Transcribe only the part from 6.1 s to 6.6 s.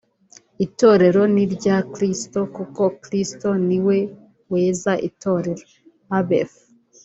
(Abef